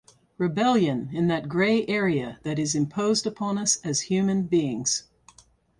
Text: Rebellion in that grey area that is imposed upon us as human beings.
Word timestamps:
Rebellion 0.39 1.11
in 1.13 1.27
that 1.27 1.47
grey 1.47 1.85
area 1.85 2.39
that 2.41 2.57
is 2.57 2.73
imposed 2.73 3.27
upon 3.27 3.59
us 3.59 3.77
as 3.83 4.01
human 4.09 4.47
beings. 4.47 5.03